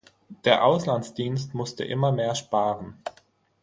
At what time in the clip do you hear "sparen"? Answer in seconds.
2.33-2.95